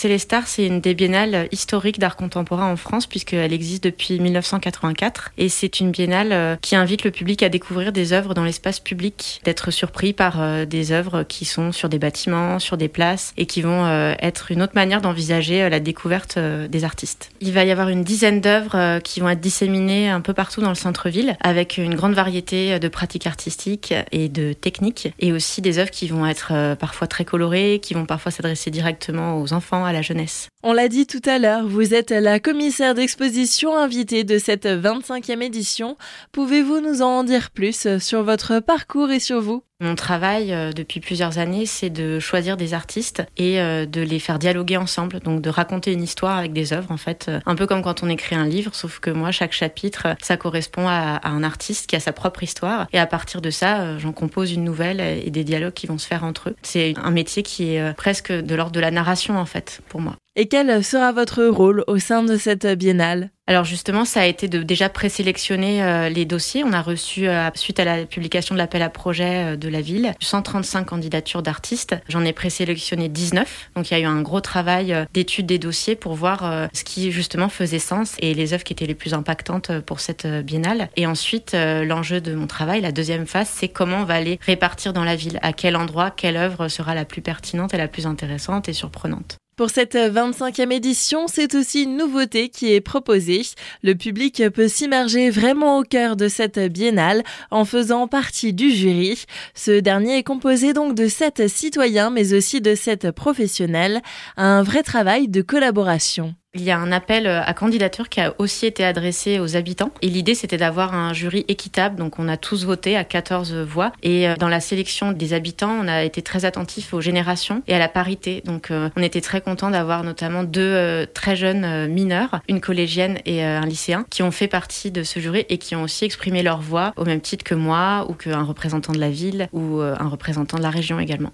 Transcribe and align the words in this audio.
Célestar, 0.00 0.46
c'est 0.46 0.64
une 0.64 0.80
des 0.80 0.94
biennales 0.94 1.46
historiques 1.52 1.98
d'art 1.98 2.16
contemporain 2.16 2.72
en 2.72 2.76
France 2.76 3.06
puisqu'elle 3.06 3.52
existe 3.52 3.84
depuis 3.84 4.18
1984 4.18 5.32
et 5.36 5.50
c'est 5.50 5.78
une 5.78 5.90
biennale 5.90 6.32
euh, 6.32 6.56
qui 6.62 6.74
invite 6.74 7.04
le 7.04 7.10
public 7.10 7.42
à 7.42 7.50
découvrir 7.50 7.92
des 7.92 8.14
œuvres 8.14 8.32
dans 8.32 8.44
l'espace 8.44 8.80
public, 8.80 9.42
d'être 9.44 9.70
surpris 9.70 10.14
par 10.14 10.40
euh, 10.40 10.64
des 10.64 10.92
œuvres 10.92 11.22
qui 11.24 11.44
sont 11.44 11.70
sur 11.70 11.90
des 11.90 11.98
bâtiments, 11.98 12.58
sur 12.58 12.78
des 12.78 12.88
places 12.88 13.34
et 13.36 13.44
qui 13.44 13.60
vont 13.60 13.84
euh, 13.84 14.14
être 14.20 14.50
une 14.50 14.62
autre 14.62 14.72
manière 14.74 15.02
d'envisager 15.02 15.68
la 15.68 15.80
découverte 15.80 16.38
des 16.38 16.84
artistes. 16.84 17.28
Il 17.42 17.52
va 17.52 17.64
y 17.64 17.70
avoir 17.70 17.90
une 17.90 18.02
dizaine 18.02 18.40
d'œuvres 18.40 19.00
qui 19.00 19.20
vont 19.20 19.28
être 19.28 19.40
disséminées 19.40 20.08
un 20.08 20.22
peu 20.22 20.32
partout 20.32 20.62
dans 20.62 20.70
le 20.70 20.76
centre-ville 20.76 21.36
avec 21.42 21.76
une 21.76 21.94
grande 21.94 22.14
variété 22.14 22.78
de 22.78 22.88
pratiques 22.88 23.26
artistiques 23.26 23.92
et 24.12 24.30
de 24.30 24.54
techniques 24.54 25.12
et 25.18 25.30
aussi 25.32 25.60
des 25.60 25.78
œuvres 25.78 25.90
qui 25.90 26.08
vont 26.08 26.24
être 26.24 26.74
parfois 26.76 27.06
très 27.06 27.26
colorées, 27.26 27.80
qui 27.82 27.92
vont 27.92 28.06
parfois 28.06 28.32
s'adresser 28.32 28.70
directement 28.70 29.38
aux 29.38 29.52
enfants, 29.52 29.89
la 29.92 30.02
jeunesse. 30.02 30.48
On 30.62 30.72
l'a 30.72 30.88
dit 30.88 31.06
tout 31.06 31.22
à 31.24 31.38
l'heure, 31.38 31.66
vous 31.66 31.94
êtes 31.94 32.10
la 32.10 32.40
commissaire 32.40 32.94
d'exposition 32.94 33.76
invitée 33.76 34.24
de 34.24 34.38
cette 34.38 34.66
25e 34.66 35.42
édition. 35.42 35.96
Pouvez-vous 36.32 36.80
nous 36.80 37.02
en 37.02 37.24
dire 37.24 37.50
plus 37.50 37.98
sur 37.98 38.22
votre 38.22 38.60
parcours 38.60 39.10
et 39.10 39.20
sur 39.20 39.40
vous? 39.40 39.62
Mon 39.80 39.94
travail 39.94 40.52
euh, 40.52 40.72
depuis 40.72 41.00
plusieurs 41.00 41.38
années, 41.38 41.66
c'est 41.66 41.90
de 41.90 42.18
choisir 42.20 42.56
des 42.56 42.74
artistes 42.74 43.22
et 43.36 43.60
euh, 43.60 43.86
de 43.86 44.02
les 44.02 44.18
faire 44.18 44.38
dialoguer 44.38 44.76
ensemble, 44.76 45.20
donc 45.20 45.40
de 45.40 45.50
raconter 45.50 45.92
une 45.92 46.02
histoire 46.02 46.36
avec 46.36 46.52
des 46.52 46.72
œuvres, 46.72 46.90
en 46.90 46.96
fait, 46.96 47.26
euh, 47.28 47.40
un 47.46 47.54
peu 47.54 47.66
comme 47.66 47.82
quand 47.82 48.02
on 48.02 48.08
écrit 48.08 48.36
un 48.36 48.46
livre, 48.46 48.74
sauf 48.74 49.00
que 49.00 49.10
moi, 49.10 49.30
chaque 49.30 49.52
chapitre, 49.52 50.14
ça 50.22 50.36
correspond 50.36 50.86
à, 50.86 51.20
un 51.26 51.42
artiste 51.42 51.88
qui 51.88 51.96
a 51.96 52.00
sa 52.00 52.12
propre 52.12 52.42
histoire, 52.42 52.86
et 52.92 52.98
à 52.98 53.06
partir 53.06 53.40
de 53.40 53.50
ça, 53.50 53.98
j'en 53.98 54.12
compose 54.12 54.52
une 54.52 54.64
nouvelle 54.64 55.00
et 55.00 55.30
des 55.30 55.44
dialogues 55.44 55.72
qui 55.72 55.86
vont 55.86 55.98
se 55.98 56.06
faire 56.06 56.24
entre 56.24 56.50
eux. 56.50 56.56
C'est 56.62 56.94
un 57.02 57.10
métier 57.10 57.42
qui 57.42 57.74
est 57.74 57.94
presque 57.94 58.32
de 58.32 58.54
l'ordre 58.54 58.72
de 58.72 58.80
la 58.80 58.90
narration, 58.90 59.38
en 59.38 59.46
fait, 59.46 59.80
pour 59.88 60.00
moi. 60.00 60.16
Et 60.40 60.46
quel 60.46 60.82
sera 60.82 61.12
votre 61.12 61.44
rôle 61.44 61.84
au 61.86 61.98
sein 61.98 62.22
de 62.22 62.38
cette 62.38 62.66
biennale? 62.66 63.28
Alors 63.46 63.64
justement, 63.64 64.06
ça 64.06 64.22
a 64.22 64.24
été 64.24 64.48
de 64.48 64.62
déjà 64.62 64.88
présélectionner 64.88 65.82
euh, 65.82 66.08
les 66.08 66.24
dossiers. 66.24 66.64
On 66.64 66.72
a 66.72 66.80
reçu, 66.80 67.28
euh, 67.28 67.50
suite 67.56 67.78
à 67.78 67.84
la 67.84 68.06
publication 68.06 68.54
de 68.54 68.58
l'appel 68.58 68.80
à 68.80 68.88
projet 68.88 69.52
euh, 69.52 69.56
de 69.56 69.68
la 69.68 69.82
ville, 69.82 70.14
135 70.20 70.84
candidatures 70.84 71.42
d'artistes. 71.42 71.94
J'en 72.08 72.24
ai 72.24 72.32
présélectionné 72.32 73.10
19. 73.10 73.72
Donc 73.76 73.90
il 73.90 73.94
y 73.94 73.96
a 73.98 74.00
eu 74.00 74.06
un 74.06 74.22
gros 74.22 74.40
travail 74.40 74.96
d'étude 75.12 75.44
des 75.44 75.58
dossiers 75.58 75.94
pour 75.94 76.14
voir 76.14 76.70
ce 76.72 76.84
qui 76.84 77.12
justement 77.12 77.50
faisait 77.50 77.78
sens 77.78 78.16
et 78.20 78.32
les 78.32 78.54
œuvres 78.54 78.64
qui 78.64 78.72
étaient 78.72 78.86
les 78.86 78.94
plus 78.94 79.12
impactantes 79.12 79.78
pour 79.80 80.00
cette 80.00 80.26
biennale. 80.26 80.88
Et 80.96 81.06
ensuite, 81.06 81.52
l'enjeu 81.54 82.22
de 82.22 82.34
mon 82.34 82.46
travail, 82.46 82.80
la 82.80 82.92
deuxième 82.92 83.26
phase, 83.26 83.50
c'est 83.52 83.68
comment 83.68 83.98
on 83.98 84.04
va 84.04 84.14
aller 84.14 84.38
répartir 84.40 84.94
dans 84.94 85.04
la 85.04 85.16
ville, 85.16 85.38
à 85.42 85.52
quel 85.52 85.76
endroit, 85.76 86.10
quelle 86.10 86.38
œuvre 86.38 86.68
sera 86.68 86.94
la 86.94 87.04
plus 87.04 87.20
pertinente 87.20 87.74
et 87.74 87.76
la 87.76 87.88
plus 87.88 88.06
intéressante 88.06 88.70
et 88.70 88.72
surprenante. 88.72 89.39
Pour 89.60 89.68
cette 89.68 89.94
25e 89.94 90.72
édition, 90.72 91.26
c'est 91.28 91.54
aussi 91.54 91.82
une 91.82 91.98
nouveauté 91.98 92.48
qui 92.48 92.72
est 92.72 92.80
proposée. 92.80 93.42
Le 93.82 93.94
public 93.94 94.42
peut 94.54 94.68
s'immerger 94.68 95.28
vraiment 95.28 95.76
au 95.76 95.82
cœur 95.82 96.16
de 96.16 96.28
cette 96.28 96.58
biennale 96.58 97.22
en 97.50 97.66
faisant 97.66 98.08
partie 98.08 98.54
du 98.54 98.70
jury. 98.70 99.26
Ce 99.54 99.78
dernier 99.78 100.16
est 100.16 100.22
composé 100.22 100.72
donc 100.72 100.94
de 100.94 101.08
sept 101.08 101.46
citoyens 101.46 102.08
mais 102.08 102.32
aussi 102.32 102.62
de 102.62 102.74
sept 102.74 103.10
professionnels. 103.10 104.00
Un 104.38 104.62
vrai 104.62 104.82
travail 104.82 105.28
de 105.28 105.42
collaboration. 105.42 106.34
Il 106.52 106.64
y 106.64 106.72
a 106.72 106.78
un 106.78 106.90
appel 106.90 107.28
euh, 107.28 107.40
à 107.44 107.54
candidature 107.54 108.08
qui 108.08 108.20
a 108.20 108.34
aussi 108.38 108.66
été 108.66 108.84
adressé 108.84 109.38
aux 109.38 109.54
habitants. 109.54 109.92
Et 110.02 110.08
l'idée, 110.08 110.34
c'était 110.34 110.56
d'avoir 110.56 110.94
un 110.94 111.12
jury 111.12 111.44
équitable. 111.46 111.94
Donc, 111.94 112.18
on 112.18 112.26
a 112.26 112.36
tous 112.36 112.64
voté 112.64 112.96
à 112.96 113.04
14 113.04 113.54
voix. 113.54 113.92
Et 114.02 114.28
euh, 114.28 114.34
dans 114.34 114.48
la 114.48 114.58
sélection 114.58 115.12
des 115.12 115.32
habitants, 115.32 115.70
on 115.70 115.86
a 115.86 116.02
été 116.02 116.22
très 116.22 116.44
attentif 116.44 116.92
aux 116.92 117.00
générations 117.00 117.62
et 117.68 117.74
à 117.74 117.78
la 117.78 117.86
parité. 117.86 118.42
Donc, 118.44 118.72
euh, 118.72 118.90
on 118.96 119.02
était 119.02 119.20
très 119.20 119.40
content 119.40 119.70
d'avoir 119.70 120.02
notamment 120.02 120.42
deux 120.42 121.06
très 121.14 121.36
jeunes 121.36 121.86
mineurs, 121.86 122.40
une 122.48 122.60
collégienne 122.60 123.18
et 123.26 123.44
un 123.44 123.64
lycéen, 123.64 124.04
qui 124.10 124.24
ont 124.24 124.32
fait 124.32 124.48
partie 124.48 124.90
de 124.90 125.04
ce 125.04 125.20
jury 125.20 125.46
et 125.48 125.58
qui 125.58 125.76
ont 125.76 125.84
aussi 125.84 126.04
exprimé 126.04 126.42
leur 126.42 126.60
voix 126.60 126.92
au 126.96 127.04
même 127.04 127.20
titre 127.20 127.44
que 127.44 127.54
moi 127.54 128.06
ou 128.08 128.14
qu'un 128.14 128.42
représentant 128.42 128.92
de 128.92 128.98
la 128.98 129.10
ville 129.10 129.48
ou 129.52 129.80
un 129.80 130.08
représentant 130.08 130.56
de 130.56 130.62
la 130.62 130.70
région 130.70 130.98
également. 130.98 131.28